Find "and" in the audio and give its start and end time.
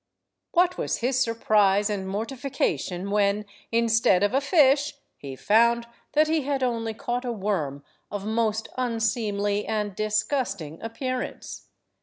1.87-2.09, 9.67-9.95